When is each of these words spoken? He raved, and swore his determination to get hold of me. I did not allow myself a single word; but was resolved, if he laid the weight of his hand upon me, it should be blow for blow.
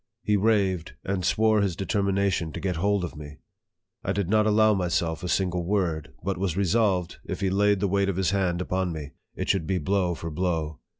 He 0.23 0.35
raved, 0.35 0.93
and 1.03 1.23
swore 1.23 1.61
his 1.61 1.75
determination 1.75 2.51
to 2.53 2.59
get 2.59 2.77
hold 2.77 3.03
of 3.03 3.15
me. 3.15 3.37
I 4.03 4.13
did 4.13 4.31
not 4.31 4.47
allow 4.47 4.73
myself 4.73 5.21
a 5.21 5.29
single 5.29 5.63
word; 5.63 6.11
but 6.23 6.39
was 6.39 6.57
resolved, 6.57 7.17
if 7.25 7.39
he 7.39 7.51
laid 7.51 7.79
the 7.79 7.87
weight 7.87 8.09
of 8.09 8.17
his 8.17 8.31
hand 8.31 8.61
upon 8.61 8.91
me, 8.91 9.11
it 9.35 9.47
should 9.47 9.67
be 9.67 9.77
blow 9.77 10.15
for 10.15 10.31
blow. 10.31 10.79